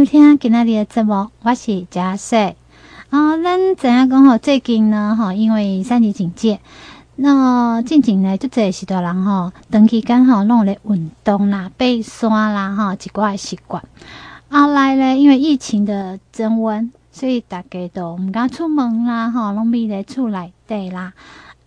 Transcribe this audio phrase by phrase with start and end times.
[0.00, 2.56] 收听今天的节目，我是佳穗。
[3.10, 4.38] 啊，咱怎样讲吼？
[4.38, 6.58] 最近呢，哈，因为三级警戒，
[7.16, 13.84] 那近近呢，就这许多人吼，长期间哈弄咧运动啦、爬山啦，哈，一寡习惯。
[14.48, 21.12] 后来呢，因为疫情的增温，所以大家都唔敢出门啦，哈，拢咪在厝内底啦。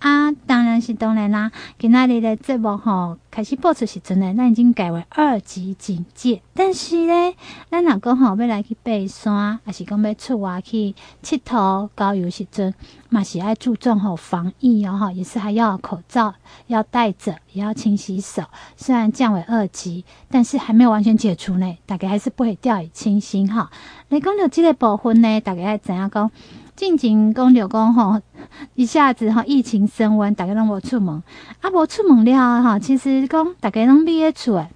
[0.04, 1.50] 啊，当然是当然啦。
[1.80, 6.42] 今仔日的节目吼开始播出时阵呢，咱已经改为二级警戒。
[6.54, 7.34] 但是呢，
[7.72, 12.74] 咱若讲吼要来去爬山，还是讲要出外去佚佗、郊游时阵，
[13.08, 16.36] 嘛是爱注重吼防疫哦，吼，也是还要口罩
[16.68, 18.44] 要戴着，也要勤洗手。
[18.76, 23.72] 虽然降为二级，但是还没有完全解除呢，大家还是不会掉以轻心哈。
[24.10, 26.30] 来讲到这个部分呢，大家要怎样讲？
[26.76, 28.20] 近景讲就讲吼，
[28.76, 31.22] 一下子吼疫情升温，大家拢无出门。
[31.62, 34.68] 啊，无出门了哈，其实讲大家拢覕诶厝诶。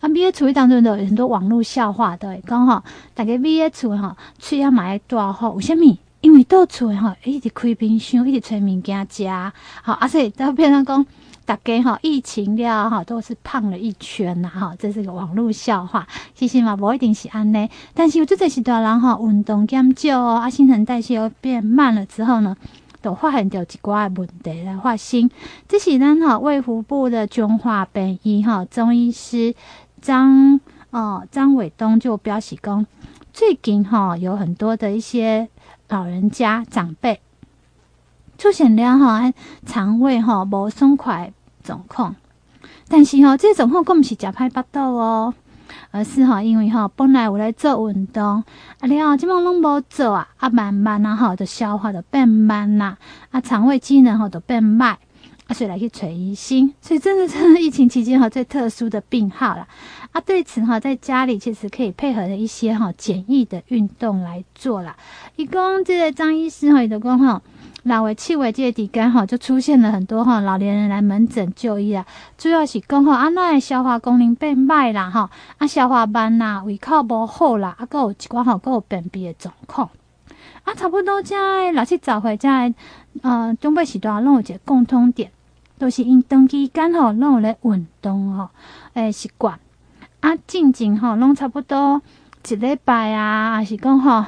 [0.00, 2.82] 啊，覕诶厝当中都有很多网络笑话，对，讲吼
[3.14, 5.98] 大家覕诶厝吼，喙啊嘛爱大吼，为虾米？
[6.20, 9.26] 因为到厝诶吼，一直开冰箱，一直揣物件食，
[9.82, 11.06] 好，而且都变成讲。
[11.44, 16.06] 大家哈，疫情了哈，都是胖了一圈呐哈，这是个网络笑话。
[16.36, 22.56] 其实嘛，不一定是安尼，但是有这些大人哈，运动减少哦，啊，新陈代谢又变慢了之后呢，
[23.02, 25.28] 都发现到一寡问题来发生。
[25.68, 29.54] 这是咱哈卫福部的中华病医哈中医师
[30.00, 32.86] 张哦张伟东就表示讲，
[33.32, 35.48] 最近哈有很多的一些
[35.88, 37.20] 老人家长辈。
[38.38, 39.32] 出现了哈，
[39.66, 42.16] 肠胃哈无爽快状况，
[42.88, 45.34] 但是哈这状况佫毋是食歹腹肚哦，
[45.90, 48.42] 而是哈因为哈本来有来做运动，
[48.80, 52.96] 啊了后即满拢无做啊，啊慢慢啊哈就消化就变慢啦，
[53.30, 54.96] 啊肠胃机能哈都变慢，
[55.46, 59.66] 啊所以来去找医心，所以真的是 疫情期间哈最特殊的病号啦。
[60.12, 64.96] 啊对此哈在家里其实可以配合的一些哈简易的运动来做啦。
[65.36, 67.40] 一共这个张医师哈伊就讲哈。
[67.84, 72.06] 老为气味这个地方哈，就出现了很多哈老年人来门诊就医啊，
[72.38, 75.28] 主要是讲哈啊那消化功能变慢啦哈，
[75.58, 79.90] 啊消化慢啦，胃口无好啦，啊，搁有一寡吼，搁有便秘的状况，
[80.62, 82.48] 啊，差不多这老去找回这
[83.22, 85.32] 呃中辈时段拢有一个共通点，
[85.78, 88.50] 都、是因长期间吼拢有咧运动吼
[88.92, 89.58] 诶习惯，
[90.20, 92.00] 啊，进前吼拢差不多。
[92.48, 94.24] 一礼拜啊，还是讲吼，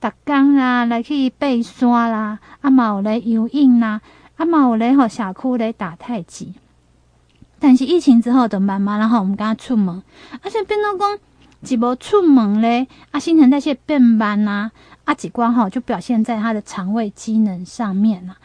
[0.00, 4.00] 逐工啊来去爬山啦，啊嘛有来游泳啦，
[4.36, 6.54] 啊嘛有来吼社区咧打太极。
[7.58, 10.02] 但是疫情之后，就慢慢然后我们敢出门，
[10.42, 11.18] 而且变到讲
[11.68, 14.70] 一无出门咧，啊新陈代谢变慢呐，
[15.04, 18.36] 啊几关吼就表现在他的肠胃机能上面啦。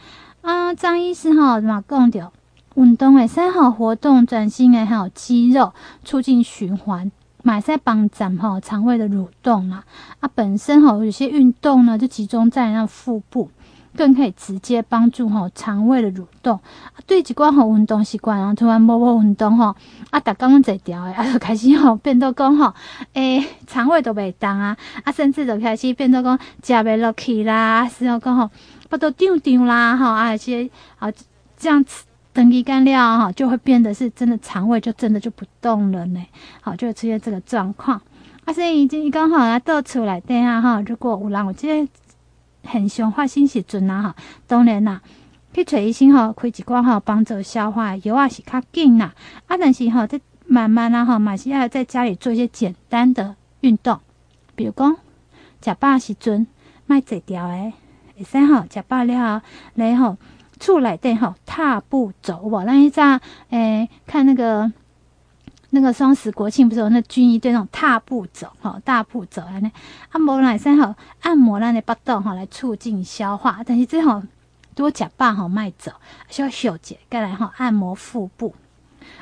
[0.42, 2.32] 啊张医师吼嘛讲着，
[2.74, 5.72] 运动诶三好活动转心诶还有肌肉，
[6.04, 7.12] 促进循环。
[7.42, 9.84] 买在帮咱哈肠胃的蠕动啦，
[10.20, 13.50] 啊，本身哈有些运动呢就集中在那腹部，
[13.96, 16.56] 更可以直接帮助哈肠胃的蠕动。
[16.56, 19.74] 啊，对一寡好运动习惯然后，突然无无运动哈，
[20.10, 22.72] 啊，逐工拢在调诶，啊，就开始吼变到讲吼，
[23.14, 28.48] 诶，肠胃都袂动啊，啊，甚至就开始变到讲食袂落去啦，是要讲吼
[28.88, 31.10] 腹肚胀胀啦，吼，啊，些啊
[31.56, 32.04] 这样子。
[32.34, 36.26] 等一干料哈，就会变得是真的肠胃就真的就不动了呢，
[36.62, 38.00] 好，就会出现这个状况。
[38.46, 41.88] 啊，所以已经刚好要倒出来等下哈，如果有人我觉得
[42.64, 44.16] 很想发生时阵啊哈，
[44.46, 45.02] 当然啦，
[45.52, 49.14] 去找医生哈，开一罐哈帮助消化药啊是较紧啦。
[49.46, 54.00] 啊，但是哈，再慢慢啦哈，还是要在家里做一些简单的运动，
[54.56, 54.96] 比如讲
[55.62, 56.46] 食饱时阵
[56.86, 57.74] 卖坐条诶，
[58.16, 59.42] 会使哈食饱了
[59.74, 60.16] 然后。
[60.62, 62.62] 厝内底吼，踏步走哇！
[62.62, 64.70] 那一阵诶，看那个
[65.70, 69.68] 那个双十国庆不是有那军医队那种踏步走吼，大步走安尼。
[70.10, 73.58] 按摩来先吼，按摩咱的腹肚吼，来促进消化。
[73.66, 74.22] 但是最好
[74.76, 75.90] 多食饱吼，卖走，
[76.28, 76.96] 需要休息。
[77.10, 78.54] 再来吼，按摩腹部。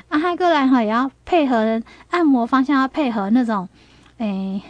[0.09, 1.81] 啊，还过来吼，也要配合
[2.11, 3.67] 按摩方向，要配合那种
[4.19, 4.61] 诶，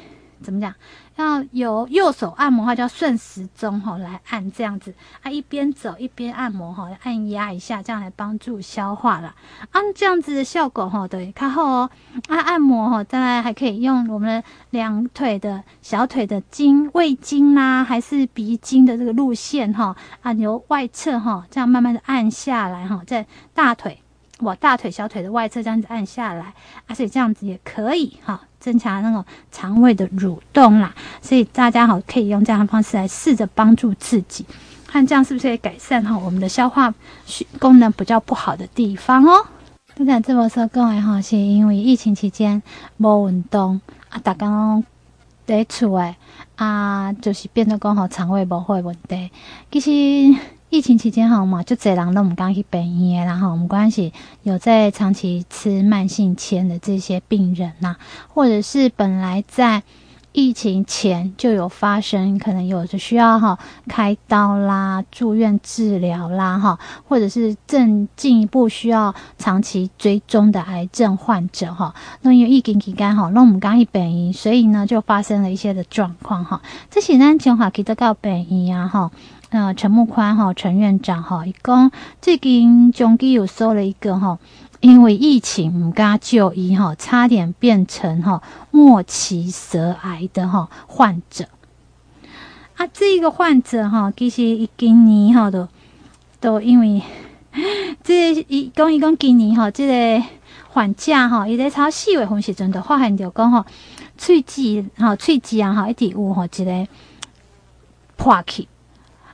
[0.41, 0.73] 怎么讲？
[1.15, 9.35] 要有右手按摩的话，就要顺时钟哈来按这样子啊，一边走一边按摩哈，按压一下，这样来帮助消化了。
[9.71, 11.89] 按这样子的效果哈，对，看后哦，
[12.27, 24.01] 按按摩哈，当然还可以用我们的两腿的小腿的经胃经啦，还是鼻经的这个路线哈，啊由外侧哈，这样慢慢的按下来哈，在大腿
[24.41, 26.53] 我大腿小腿的外侧这样子按下来，
[26.87, 28.41] 而且这样子也可以哈。
[28.59, 34.45] 增强那种肠胃的蠕动啦，所以大家好可以用这样的方式来试着帮助自己，
[34.85, 36.93] 看这样是不是可以改善哈我们的消化
[37.57, 39.43] 功能比较不好的地方哦。
[39.95, 42.61] 刚才这么说，各位哈是因为疫情期间
[42.97, 44.83] 没运动啊，大家
[45.47, 46.15] 在厝诶
[46.55, 49.31] 啊，就是变得讲吼肠胃无好问题。
[49.71, 50.39] 其实
[50.71, 57.97] 疫情期间吼嘛，就侪人都毋敢去病院，然后毋管是有在长期吃慢性纤的这些病人呐、啊，
[58.33, 59.83] 或者是本来在。
[60.33, 63.59] 疫情前就有发生，可能有的需要哈
[63.89, 71.93] 开刀啦、住院治疗啦哈，或者是正进一步需要长期追踪的癌症患者哈。
[72.21, 76.61] 那因为疫情期间哈，那我们刚一病院，所以呢就发生了一些的状况哈。
[76.89, 79.11] 这些呢，情况记得到病院啊哈，
[79.51, 84.39] 呃，陈木宽哈陈院长哈，一共最近中基有收了一个哈。
[84.79, 91.49] 因为疫情唔敢就医哈，差点变成哈末期舌癌的哈患者。
[92.77, 95.67] 啊，这个患者哈，其实一今年哈都
[96.39, 97.01] 都因为
[98.01, 100.25] 这一讲一讲今年哈，这个
[100.69, 103.65] 患者哈，伊在超四月份时阵就发现着讲哈，
[104.17, 106.87] 喙齿哈喙齿啊哈一直有哈一个
[108.15, 108.67] 破去，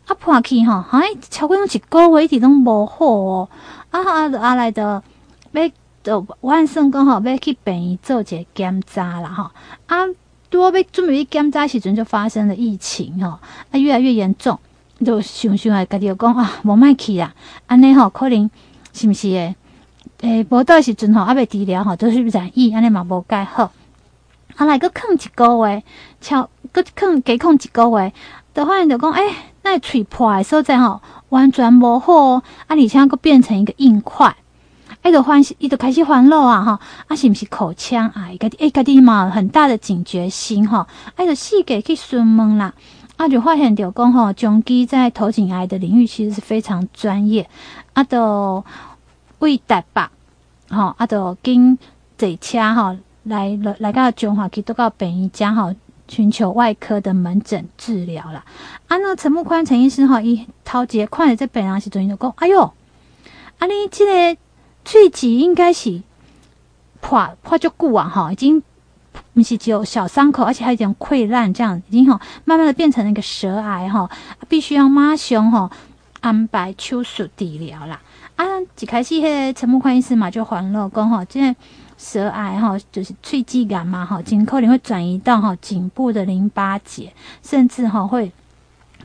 [0.07, 3.49] 啊破去哈，好像超过一个月一直拢无好哦，
[3.91, 5.03] 啊啊啊来的。
[5.51, 5.69] 要
[6.03, 9.49] 就我算讲吼，要去病院做一个检查啦吼。
[9.87, 10.05] 啊，
[10.49, 13.39] 拄好要准备去检查时阵，就发生了疫情吼，
[13.71, 14.57] 啊，越来越严重，
[15.03, 17.33] 就想想啊，家己就讲啊，无卖去啦。
[17.65, 18.49] 安尼吼，可能
[18.93, 19.55] 是毋是诶？
[20.21, 23.71] 诶，无倒时阵吼，啊，未治疗吼，就是染疫，安尼嘛无介好。
[24.55, 25.83] 啊，来搁囥一个月，
[26.21, 28.13] 超搁囥加囥一个月，
[28.53, 29.33] 就发现就讲，诶、
[29.69, 34.35] 那喙破诶所在吼，完全无好，啊，而且搁变成一个硬块。
[35.03, 36.61] 伊就欢喜，伊就开始烦恼啊！
[36.61, 38.35] 哈，啊是毋是口腔癌？
[38.37, 40.85] 家己诶，家己嘛很大的警觉心哈！
[41.15, 42.73] 哎，就四界去询问啦，
[43.15, 47.49] 啊就发现着讲吼，中基在头颈癌的领域其实是非常专业，
[47.93, 48.63] 啊都
[49.39, 50.01] 为台北，
[50.69, 51.77] 吼，啊都经
[52.17, 55.73] 坐车吼来来来到中华基督教病院家吼，
[56.07, 58.45] 寻求外科的门诊治疗啦。
[58.87, 62.73] 啊，那陈木宽陈医师吼，伊头一个看着这病人时阵就讲，哎哟，
[63.59, 64.39] 啊你这个。
[64.89, 66.01] 喙齿应该是
[67.01, 68.63] 破破足久啊，哈，已经
[69.33, 74.09] 不是只有小伤口，而且还有点溃烂，这样已经哈，慢慢的变成那个舌癌哈，
[74.47, 75.69] 必须要马上哈
[76.21, 77.99] 安排手术治疗啦。
[78.37, 78.45] 啊，
[78.79, 81.53] 一开始迄个陈木宽医师嘛就还了讲哈，这
[81.97, 87.11] 舌癌哈就是喙际癌嘛哈，颈可能会转移到哈颈部的淋巴结，
[87.43, 88.31] 甚至哈会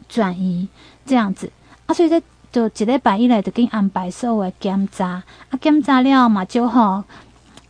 [0.08, 0.68] 转移
[1.04, 1.50] 这样子
[1.86, 2.22] 啊，所以在。
[2.52, 5.06] 就一礼拜以来，就给安排所有的检查，
[5.48, 7.02] 啊，检查了嘛就好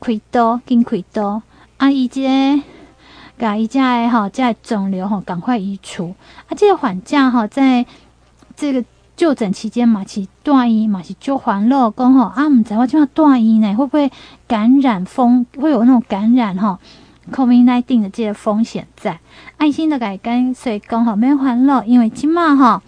[0.00, 1.40] 开刀，紧开刀，
[1.76, 2.62] 啊，伊这个，
[3.38, 6.12] 甲伊这个吼，这个肿瘤吼，赶快移除。
[6.48, 7.86] 啊，这个患者吼，在
[8.56, 8.84] 这个
[9.22, 14.10] 就诊期间嘛，是大医嘛是就还了讲吼，啊，毋知我这样大医呢，会不会
[14.48, 16.76] 感染风，会有那种感染吼
[17.30, 19.20] ，COVID-19 的这个风险在。
[19.58, 22.82] 爱心的改跟所以讲吼，没还了，因为今嘛吼。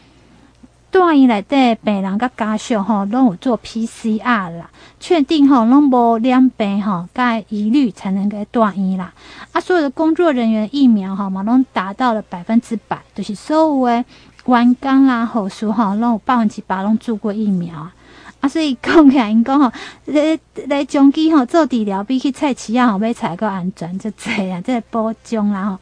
[0.90, 4.70] 大医内底病人甲家属吼，拢有做 PCR 啦，
[5.00, 9.12] 确定吼拢无两病吼，该疑虑才能给大医啦。
[9.50, 14.04] 啊，所有的工作人员疫苗吼嘛，拢达到了百分之百，就是所有诶
[14.46, 17.94] 员工啦、护士吼，拢有百分之百拢做过疫苗啊。
[18.41, 19.73] 啊，所以讲起来，因讲吼，
[20.06, 25.79] 来来中基吼做治疗，比去菜市啊吼买菜阁安全，就济啊，即个保障啦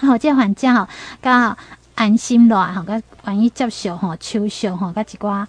[0.00, 0.08] 吼。
[0.08, 0.88] 吼，即个患者吼
[1.20, 1.56] 刚好。
[1.96, 5.46] 安心啦吼，甲愿意接受吼手术吼，甲一寡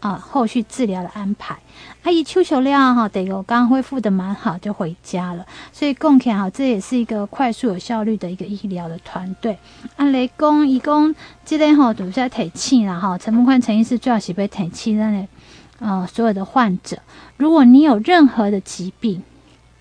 [0.00, 1.56] 啊后续治疗的安排。
[2.02, 5.46] 啊，伊手术了哈，第五天恢复的蛮好，就回家了。
[5.72, 9.58] 所以讲起来哈，这也是一个快速有效率的一个医疗的团队。
[9.96, 11.14] 按来讲，伊讲
[11.44, 13.16] 这个吼都是在提醒啦哈。
[13.18, 15.26] 陈木宽陈医师最好是被提醒的，
[15.78, 16.98] 呃，所有的患者，
[17.36, 19.22] 如果你有任何的疾病，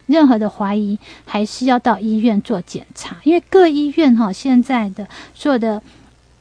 [0.07, 5.81] 任何的怀疑，还是要到医院做检查，因为各医院哈现在的所有的。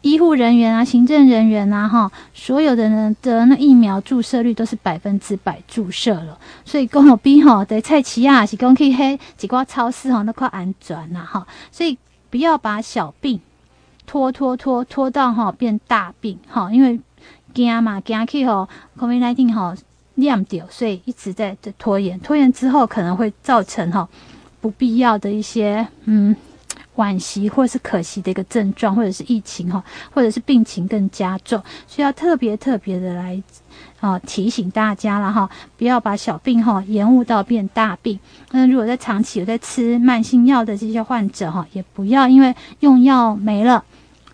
[0.00, 11.98] 医护人员啊，行政人员啊，哈，所有的人的那疫苗注射率都是百分之百注射了，所以讲好比吼，在菜市啊，是讲去迄几挂超市吼，那块安全呐，哈，所以
[12.30, 13.40] 不要把小病
[14.06, 17.00] 拖拖拖拖到哈变大病哈，因为
[17.52, 19.74] 惊嘛惊去吼，COVID-19 吼
[20.14, 24.08] 念掉，所以一直在在拖延，拖延之后可能会造成哈
[24.60, 26.36] 不必要的一些嗯。
[26.98, 29.80] 惋惜或是可惜的一个症状，或者是疫情哈，
[30.12, 33.40] 或者是病情更加重，需要特别特别的来
[34.00, 38.18] 啊提醒大家了哈，不要把小病哈延误到变大病。
[38.50, 43.84] 那如果在长期有在吃慢性药的这些患者哈，也不要因为用药没了，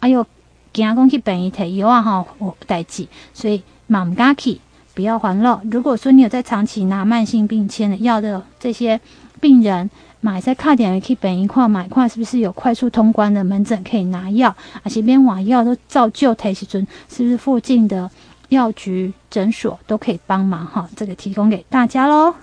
[0.01, 0.25] 哎呦，
[0.73, 4.59] 惊讲去本一台药啊哈，我代记，所以嘛毋敢去，
[4.95, 5.61] 不要还了。
[5.71, 8.99] 如果说你有在长期拿慢性病签的药的这些
[9.39, 9.91] 病人。
[10.25, 14.57] 买在卡点去本一块买块，是不是有快速通关的门诊可以拿药？
[14.83, 18.11] 而且边网药都照旧提时阵，是不是附近的
[18.49, 20.89] 药局诊所都可以帮忙哈？
[20.97, 22.35] 这个提供给大家喽。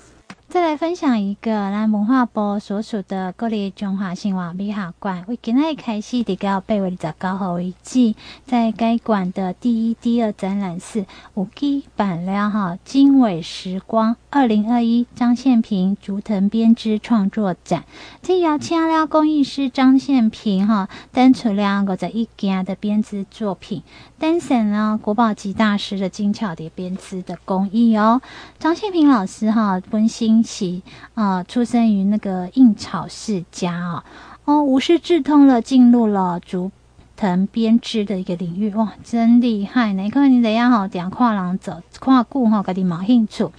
[0.51, 8.13] 再来分享一个咱文化部所属的国立中华生活美学馆，为今日开始直到八月二十九号为止，
[8.45, 11.05] 在该馆的第一、第二展览室
[11.35, 17.85] 五 G 版了哈经纬时光二零二一张宪平竹藤编织创作展，
[18.21, 23.83] 这邀请了工艺师张宪平哈，登出了五十一件的编织作品，
[24.21, 28.21] 登上了国宝级大师的精巧的编织的工艺哦。
[28.59, 30.43] 张宪平老师哈，温馨。
[30.43, 30.83] 其
[31.15, 34.03] 啊、出生于那个印草世家啊，
[34.45, 36.71] 哦，无师自通了，进入了竹
[37.17, 39.91] 藤编织的一个领域，哇，真厉害！
[39.93, 43.49] 你看你怎样好，点跨廊走，跨顾哈，给你毛兴趣，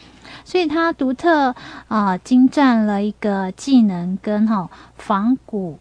[0.45, 1.57] 所以他独特
[1.89, 5.81] 啊，精湛了一个技能跟哈仿古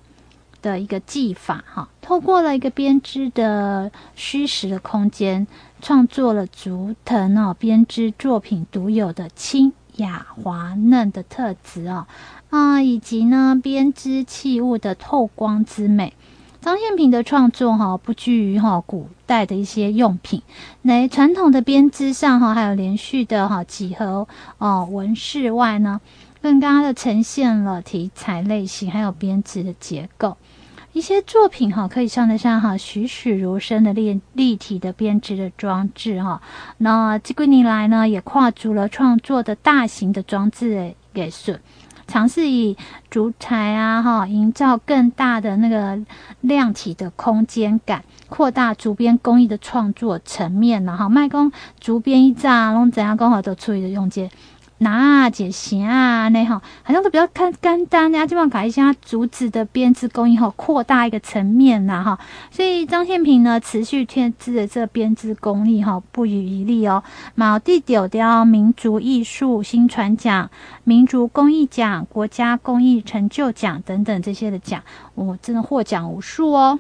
[0.62, 5.48] 的一个技法哈，透过了一个编织的虚实的空间，
[5.82, 9.74] 创作了竹藤哦编织作品独有的轻。
[9.98, 12.08] 雅滑嫩的特质哦，
[12.50, 16.14] 啊，以及呢编织器物的透光之美。
[16.62, 20.42] 张献平的创作哈，不拘于哈古代的一些用品，
[20.88, 24.26] 在传统的编织上哈，还有连续的哈几何
[24.60, 26.00] 哦纹饰外呢，
[26.42, 30.38] 更加的呈现了题材类型，还有编织的结构。
[30.94, 36.42] 一些作品哈，可以算得上哈栩栩如生的立立体的编织的装置哈。
[36.80, 41.56] 那这几年来呢，也跨足了创作的大型的装置的艺术，
[42.08, 42.76] 尝试以
[43.10, 45.98] 竹材啊哈，营造更大的那个
[46.42, 54.30] 量体的空间感，扩大竹编工艺的创作层面，然后卖工竹编一扎，拢怎样刚好都处理的用件。
[54.82, 62.20] 拿解型啊，那哈，好像都比较看简单呀，基本上改一下竹子的编织工艺哈，扩大一个层面呐哈。
[62.50, 67.04] 所以张宪平呢，持续添置的这编织工艺哈，不遗余力哦。
[67.36, 70.50] 毛地丢雕民族艺术新传奖、
[70.84, 74.82] 民族工艺奖、国家工艺成就奖等等这些的奖，
[75.14, 76.80] 我、真的获奖无数哦。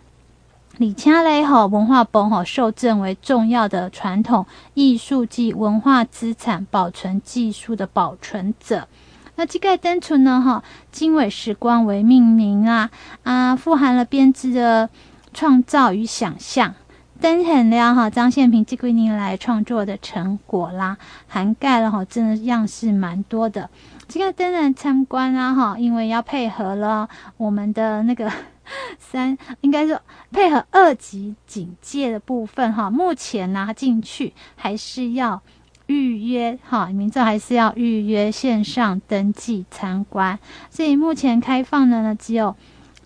[0.81, 8.87] 李恰雷哈文化部哈受证为重要的传统艺术及文化资产保存技术的保存者。
[9.35, 12.89] 那这个单纯呢哈经纬时光为命名啊
[13.21, 14.89] 啊，富含了编织的
[15.35, 16.73] 创造与想象，
[17.19, 20.97] 灯很亮哈张宪平这几年来创作的成果啦，
[21.27, 23.69] 涵盖了哈真的样式蛮多的。
[24.07, 27.07] 这个当然参观啊哈，因为要配合了
[27.37, 28.31] 我们的那个。
[28.99, 30.01] 三应该说
[30.31, 35.41] 配合二级警戒的部分哈，目前拿进去还是要
[35.87, 40.39] 预约哈，民众还是要预约线上登记参观。
[40.69, 42.55] 所以目前开放的呢，只有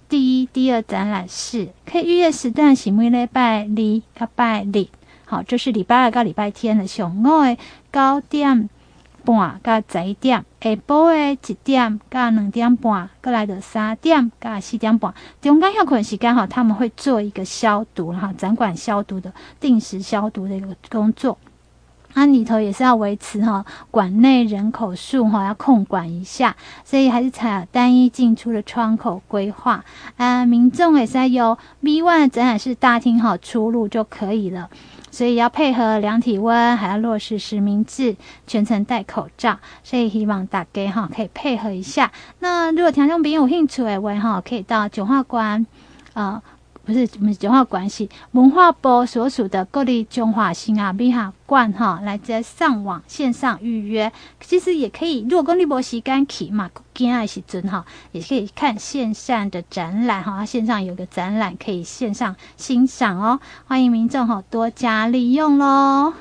[0.07, 4.03] 第一、第二展览室可以预约时段，是每礼拜二、礼
[4.36, 4.88] 拜日，
[5.25, 7.57] 好，这是礼拜二到礼拜天的上午的
[7.91, 8.69] 九点
[9.25, 21.38] 半到十一点，下晡的一点到两点半，过来的三点到四点半，中间休困时间哈，他们会做一个消毒哈，展馆消毒的定时消毒的一个工作。
[22.17, 26.55] 那里头也是要维持哈，馆内人口数哈要控管一下，
[26.86, 29.84] 所以还是采单一进出的窗口规划。
[30.15, 34.70] 啊，民众也是在由 B one 展览室大厅哈出入就可以了。
[35.15, 39.57] 所以要配合量体温，还要落实实名制，全程戴口罩。
[39.81, 42.12] 所以希望大家哈可以配合一下。
[42.39, 45.65] 那如果听众朋友有兴趣的话哈，可以到九华馆
[46.13, 46.43] 啊。
[46.43, 46.43] 呃
[46.86, 55.25] 不是我们中华关系文化部所属的国立中华新啊美术馆哈，来在上网线上预约，其实也可以。
[55.27, 66.13] 如果讲你没时间去嘛，今爱时阵哈，也可以看线上的展览哈，线上有个展览可以线上欣赏哦，欢迎民众哈多加利用喽。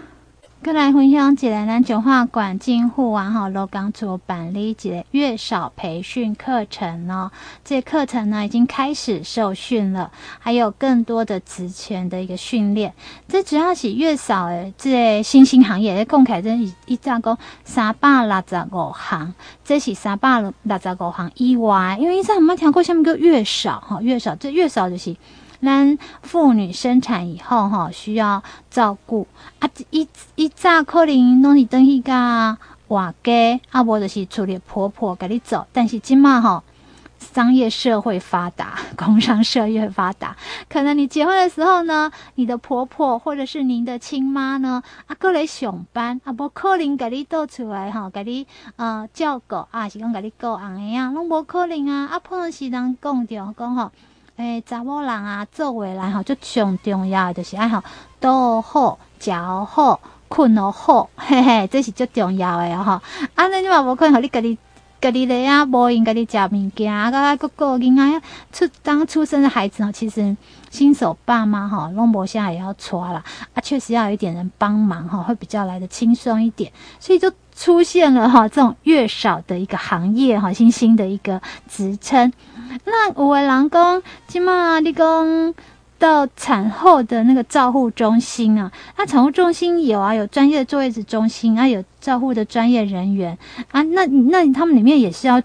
[0.64, 7.30] 再来分享一个咱中华馆金护啊哈，罗刚做办理一个月嫂培训课程哦。
[7.62, 12.94] 这课程呢已经开始受训了，还有更多的职前的一个训练。
[13.28, 25.14] 这主要是月嫂诶，这个新兴行业，讲起来真一一讲讲三百六十五行，这是三百六十五行以外，因为以前我们听过下面个月嫂哈，月嫂这月嫂就是。
[25.64, 29.26] 咱妇女生产以后哈，需要照顾
[29.58, 30.06] 啊，一
[30.36, 35.66] 一早可能拢是等去甲外家，啊无就是处理婆婆给你走。
[35.72, 36.62] 但是今嘛吼，
[37.18, 40.36] 商业社会发达，工商社会发达，
[40.68, 53.90] 可能你结婚的时候呢，你的婆婆或者是您的亲妈呢，啊，过来上班，啊，无可能给你倒出来哈，给你呃照顾啊，是讲给你顾红的呀，拢无可能啊，啊，碰到时人讲着讲吼，
[54.36, 57.82] 诶，查某人啊，做回来吼，最上重要的就是爱吼，
[58.18, 62.92] 倒好，食好，困好，好，嘿嘿，这是最重要的吼，
[63.34, 64.58] 啊，那你嘛无可能，互你家己。
[65.00, 70.34] 家己咧啊，无闲家己食物件，啊，个个个囡仔出刚出生的孩子哦，其实
[70.70, 73.22] 新手爸妈哈，拢无啥也要抓啦，
[73.52, 82.32] 啊，确实要有一点人帮忙哈，会比较来得轻松一点，所以就出现了哈这种月嫂的一个行业哈，新兴的一个职称。
[82.84, 85.54] 那有的人讲，即马你讲。
[85.96, 93.38] 到产后的那个照护中心啊，那产后中心有啊，有专业的坐月子中心啊，有照护的专业人员
[93.70, 95.40] 啊，那那他们里面也是要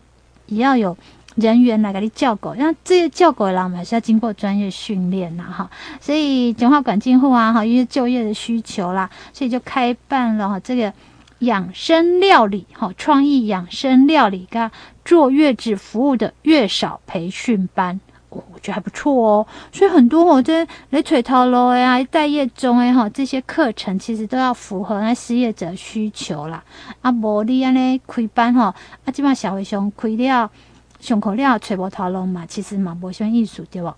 [0.47, 0.97] 也要有
[1.35, 5.69] 人员来给你叫狗，那这些叫狗的人嘛是要经过专业训练呐哈，
[6.01, 10.91] 所以简化管静护啊哈，因为就业的需求啦，所以就开办了哈这个
[11.39, 14.69] 养生料理哈，创意养生料理跟
[15.03, 17.99] 坐月子服务的月嫂培训班。
[18.29, 26.63] 哦，我觉得还不错哦，所以很多我这雷垂头路呀、待业中哎哈，这些课程其实都要符合那失业者需求啦。
[27.01, 30.51] 啊，无你安尼开班哈，啊，基本上社会上开了，
[30.99, 33.91] 上课了找无头路嘛，其实嘛无啥意思对不？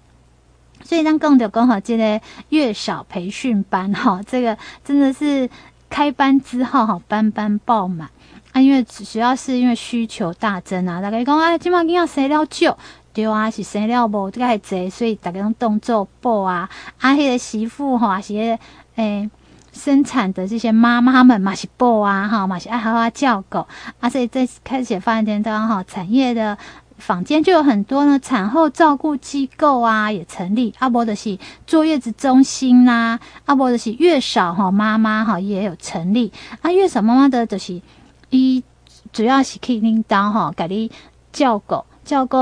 [0.83, 5.49] 所以咱讲的讲好，即个月嫂培训班哈，这个真的是
[5.91, 8.09] 开班之后哈，班班爆满
[8.53, 12.77] 啊，因为主要是因为需求大增啊，大概讲哎，基本上要生了少。
[13.13, 16.69] 对啊，是生了无，这个还侪，所以大家拢动作补啊。
[17.01, 18.57] 啊，迄个媳妇吼，啊是
[18.95, 19.29] 诶、
[19.73, 23.57] 生产的这些妈妈们嘛是补啊，哈嘛是爱好好照顾。
[23.99, 26.57] 啊，所以在开始发展当中哈，产业的
[27.01, 30.73] 坊间就有很多呢，产后照顾机构啊也成立。
[30.79, 36.31] 啊，无就是坐月子中心呐、啊，啊无就是月嫂哈妈妈哈也有成立。
[36.61, 37.81] 啊，月嫂妈妈的就是
[38.29, 38.63] 伊
[39.11, 40.91] 主要是可以领导哈，给你
[41.33, 42.37] 照顾照顾。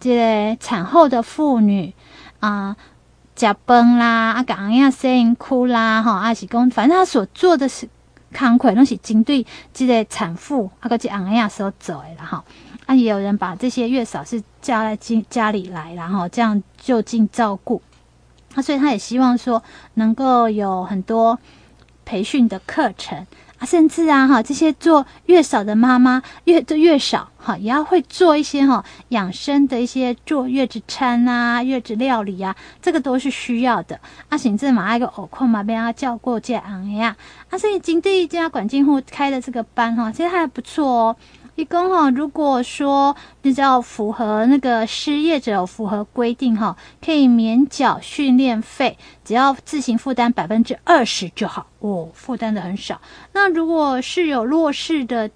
[0.00, 1.94] 这个产后的妇女
[2.40, 2.76] 啊，
[3.34, 7.88] 食饭啦，啊，讲呀，辛苦啦，哈，啊是讲，反正他所做的是
[8.34, 12.44] 工课，拢是针对这个产妇啊个这昂呀所做的啦，哈，
[12.86, 17.80] 啊也有人把这些月嫂是叫来进家里来，然后这样就近照顾，
[18.54, 19.62] 啊，所以他也希望说
[19.94, 21.38] 能够有很多
[22.04, 23.26] 培训的课程
[23.58, 23.64] 啊。
[23.64, 34.00] 甚至啊，哈，这些做月嫂的妈妈，月做月嫂，哈，也要会做一些哈养生的一些坐月子餐啊、月子料理啊，这个都是需要的。
[34.30, 37.14] 啊，行政嘛，一个偶空嘛，被他叫过这昂呀。
[37.50, 41.16] 啊，所以针对一家管静护开的这个班哈，其实还不错哦。
[41.56, 53.00] 一共哈，如果说比较符合那个失业者符合规定哈，可以免缴训练费，只要自行负担百分之二十就好哦，负担的很少。
[53.32, 55.30] 那如果是有弱势的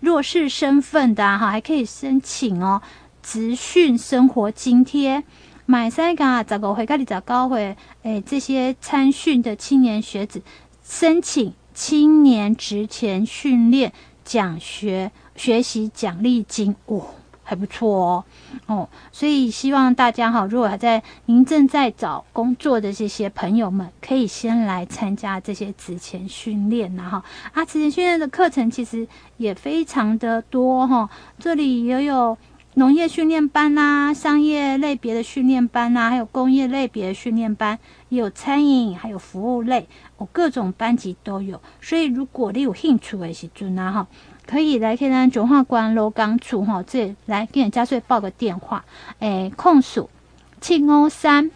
[0.00, 2.80] 弱势身份的哈，还可以申请哦，
[3.22, 5.22] 职训生活津贴，
[5.66, 10.40] 买三个十五岁到二十高岁，诶，这些参训的青年学子
[10.82, 13.92] 申请青年职前训练
[14.24, 15.12] 奖学。
[15.40, 17.02] 学习奖励金哦，
[17.42, 18.24] 还不错哦。
[18.66, 27.24] 哦，所以希望大家哈，如果还在您正在找工作的这些朋友们，可以先来参加这些职前训练呐哈。
[27.54, 32.36] 啊，职前训练的课程其实也非常的多哈，这里也有
[32.74, 37.78] 农业训练班呐，商业类别的训练班呐，还有工业类别的训练班，
[38.10, 44.06] 也有餐饮，还有服务类，哦，各种班级都有，所以如果你有兴趣的时阵呐哈。
[44.50, 48.84] 可以来看咱中华关劳工处哈，这来给人家说报个电话，
[49.20, 50.10] 诶，控诉
[50.60, 51.52] 七五三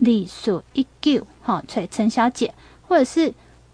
[0.00, 2.52] 二四一九哈，找陈小姐，
[2.86, 3.32] 或者是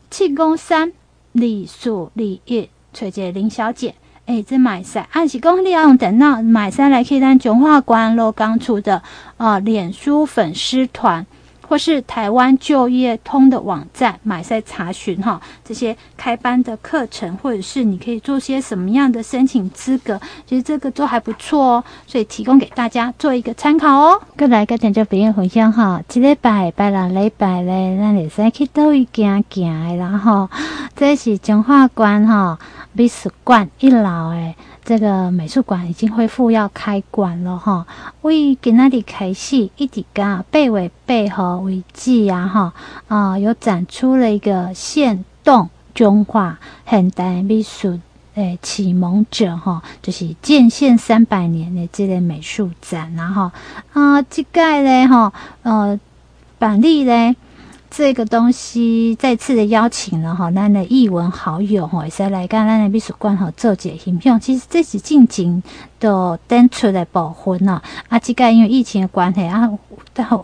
[0.09, 0.93] 七五三
[1.33, 9.03] 二四二一找这林小姐，诶，这买三，按是讲你要用电脑买三来看咱中华关劳工处的
[9.37, 11.27] 啊，脸书粉丝团。
[11.71, 24.21] 或是台湾就业通的网站买赛查询哈，这些开班的课程，或者是你可以做些什么样的申请资格，其实这个都还不错哦，所以提供给大家做一个参考哦。
[24.37, 30.51] 过来跟听众朋友分享哈，这礼拜拜两礼拜嘞，咱会使去倒位行行的，然后
[30.97, 32.59] 这是中华关哈
[32.93, 34.55] 美术馆一楼诶。
[34.83, 37.87] 这个美术馆已经恢复要开馆了哈，
[38.23, 42.73] 为今那里开始，一直跟背尾背和为记呀哈
[43.07, 48.01] 啊，有展出了一个现动中华现代美术
[48.35, 53.53] 诶启蒙者哈，就是建县三百年的这类美术展，然后
[53.93, 56.01] 啊，这个嘞哈，呃，
[56.59, 57.37] 板栗嘞。
[57.91, 64.39] 这个东西再次的邀请了哈，咱的译文好友哈，也是来跟咱的美术馆哈做解形片。
[64.39, 65.61] 其实这是近景
[66.01, 69.71] 的登出来保护呢，啊，这个因为疫情的关系啊，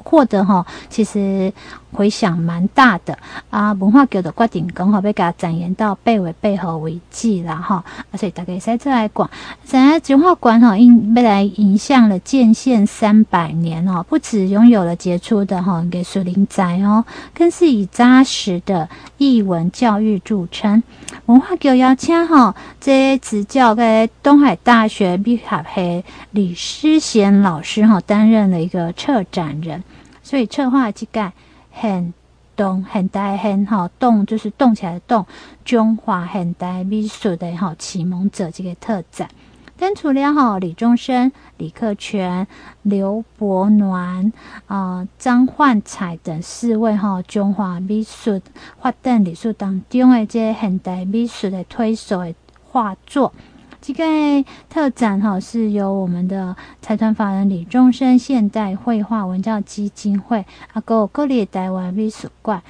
[0.04, 1.52] 获得哈，其实。
[1.92, 3.72] 回响蛮大的啊！
[3.72, 9.30] 文化局的决定刚好被给它展延到八月八号为止啦哈，而且大家在这来讲，
[9.64, 20.82] 现在文化馆哈因未来迎向了建县三百年哦，不止拥有了杰出的哈艺术人才哦，更是以扎实的艺文教育著称。
[21.24, 29.84] 文化局邀请哈这执教在东海大学塔黑李诗贤老师哈担任了一个策展人，
[30.22, 31.32] 所以策划这个。
[31.78, 32.14] 很
[32.56, 35.26] 动现代很好动，就是动起来的动。
[35.62, 39.28] 中华现代美术的哈启蒙者这个特展，
[39.76, 42.46] 但除了哈李宗盛、李克全、
[42.80, 44.32] 刘伯暖
[44.68, 48.40] 啊、张焕彩等四位哈中华美术
[48.80, 53.34] 发展艺术当中的这现代美术的推手的画作。
[53.80, 54.04] 这个
[54.68, 62.62] 特展哈是由我们的财团法人李宗盛现代绘画文教基金会啊，个国立台湾美术馆、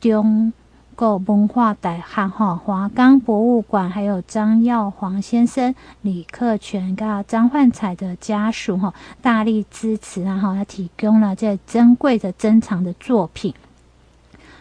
[0.00, 0.52] 中
[0.96, 13.52] 国文化大学哈华冈博物馆，还有张耀煌先生、李克全跟张焕彩的家属哈大力支持，然后他提供了这珍贵的珍藏的作品。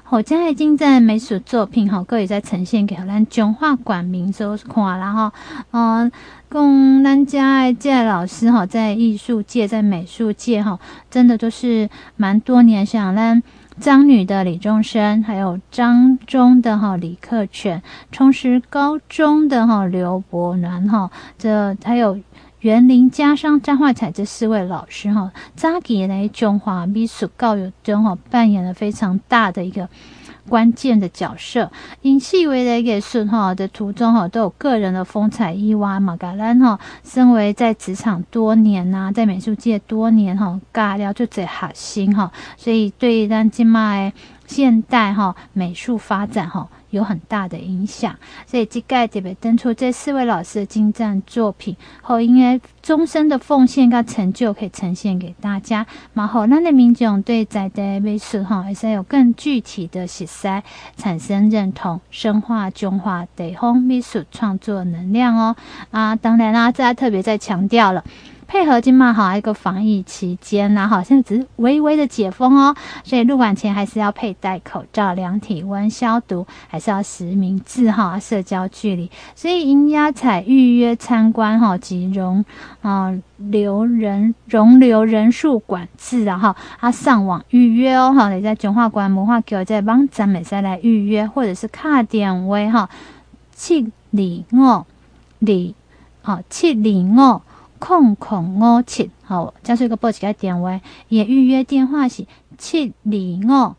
[0.09, 5.31] 我现在已经在美术作品哈，各位在呈现给咱中华馆民所看，然后，
[5.71, 6.11] 嗯，
[6.49, 12.85] 供咱家的这老师哈，在艺术界、在美术界哈，真的都是蛮多年。
[12.85, 13.41] 像咱
[13.79, 22.19] 张女的李宗盛，还有张中的哈李克全，充实高中的哈刘伯南哈，这还有。
[22.63, 29.89] 园林家商张焕彩这四位老师哈，早期来中华美术教育中哈扮演了非常大的一个
[30.47, 31.69] 关键的角色。
[32.01, 35.53] 因细微的艺术哈的途中哈，都有个人的风采。
[35.53, 44.13] 伊娃马嘎兰哈，身为在职场多年呐、在美术界多年哈，尬聊就最核心哈，所以对咱今麦
[44.47, 46.69] 现代哈美术发展哈。
[46.93, 60.61] 有很大的影响，所以这个特别登出这四位老师的精湛作品，后因为终身的奉献跟成就可以呈现给大家，然后让的民众对在地美术哈，也是有更具体的识识，
[60.95, 65.55] 产生认同，深化中华地方美术创作能量哦。
[65.89, 68.03] 啊，当然啦，这还特别再强调了。
[68.53, 79.09] 配合金马好一个防疫期间呢，好像只是微微的解封哦，所以入馆前还是要佩戴口罩、量体温、消毒，还是要实名制哈，社交距离。
[79.33, 82.45] 所以应邀采预约参观哈，及容
[82.83, 92.87] 啊留人容留人数管制啊哈，啊上网预约哦哈，你在中华馆文化局在网站美赛来预约，或者是卡点位哈
[93.51, 94.85] 七零二
[95.39, 95.73] 零
[96.21, 97.41] 啊七零二。
[97.83, 102.25] 空空五七，好，加上一个报起个电话，也预约电话是
[102.57, 103.75] 七二五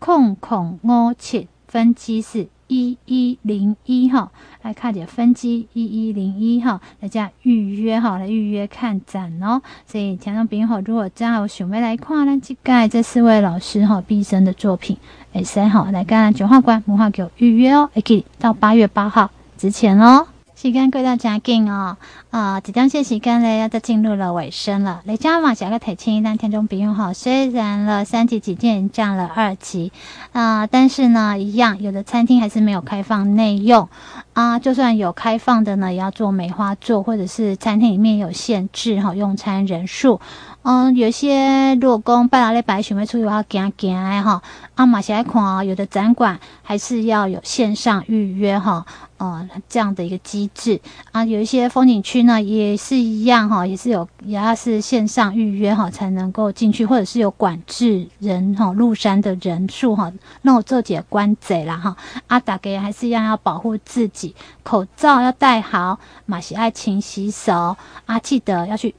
[0.00, 9.62] 空空五七，分机是一一零一号，来看点分机一一零一号，大家预约哈，来预约看展哦。
[9.86, 14.96] 所以听众朋友好，如果真有想要来看咱即个这四位老师哈毕生的作品，
[15.34, 20.26] 哎，三号来跟中华馆文化局预约哦，可以到八月八号之前哦。
[20.62, 21.96] 时间过得真紧哦，
[22.28, 25.00] 啊、呃，这段时间呢，要都进入了尾声了。
[25.06, 29.90] 雷家嘛，想要提醒一下听众朋友哈，虽然了三级警戒降了二级，
[30.32, 33.88] 啊、呃，但是呢，一样有的餐厅还是没有开放内用
[34.34, 40.20] 啊，就算有开放的呢，也要做梅花座，或者是餐厅里面有限制哈，用餐人数。
[40.62, 44.42] 嗯，有些如果讲拜六礼拜想要出去话，行行的哈，
[44.74, 48.84] 啊嘛是来看哦，有的展馆还是要有线上预约哈，
[49.18, 50.78] 嗯，这样的一个机制
[51.12, 61.96] 啊，有一些风景区呢也是一样哈，也是有也要是线上预约哈才能够进去，或者是有管制人哈入山的人数哈，那我做解关贼啦哈，
[62.26, 68.94] 啊大家还是一样要保护自己，口罩要戴好，嘛是爱勤洗手啊，记得要去。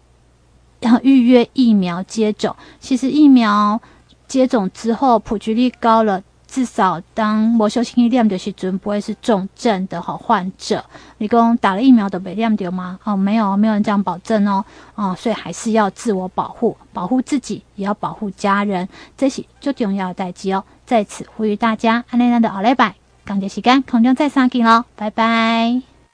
[0.81, 3.79] 要预约疫苗接种，其实疫苗
[4.27, 10.83] 接种之后普及率高了，至少当没小心一点的时准，不会是重症的好患者。
[11.19, 12.99] 你讲打了疫苗都没念到吗？
[13.03, 14.65] 哦，没有，没有人这样保证哦。
[14.95, 20.63] 哦，所以还是要自我保护，保护自己，也要保护家人，这是最重要的代志哦。
[20.85, 25.90] 在此呼吁大家，安内安的奥利拜，感谢时间，空中再相见喽，拜拜。